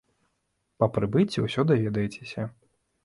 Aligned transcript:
Па 0.79 0.87
прыбыцці 0.95 1.43
ўсё 1.45 1.67
даведаецеся. 1.73 2.51